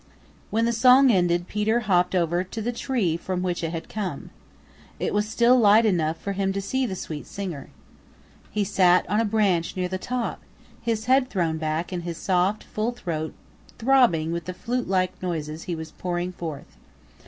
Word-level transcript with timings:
When 0.49 0.65
the 0.65 0.73
song 0.73 1.11
ended 1.11 1.47
Peter 1.47 1.81
hopped 1.81 2.15
over 2.15 2.43
to 2.43 2.59
the 2.59 2.71
tree 2.71 3.17
from 3.17 3.43
which 3.43 3.63
it 3.63 3.69
had 3.71 3.87
come. 3.87 4.31
It 4.99 5.13
was 5.13 5.29
still 5.29 5.59
light 5.59 5.85
enough 5.85 6.17
for 6.19 6.31
him 6.31 6.51
to 6.53 6.59
see 6.59 6.87
the 6.87 6.95
sweet 6.95 7.27
singer. 7.27 7.69
He 8.49 8.63
sat 8.63 9.07
on 9.07 9.19
a 9.19 9.25
branch 9.25 9.77
near 9.77 9.87
the 9.87 9.99
top, 9.99 10.41
his 10.81 11.05
head 11.05 11.29
thrown 11.29 11.59
back 11.59 11.91
and 11.91 12.01
his 12.01 12.17
soft, 12.17 12.63
full 12.63 12.93
throat 12.93 13.35
throbbing 13.77 14.31
with 14.31 14.45
the 14.45 14.55
flute 14.55 14.87
like 14.89 15.21
notes 15.21 15.61
he 15.65 15.75
was 15.75 15.91
pouring 15.91 16.31
forth. 16.33 16.77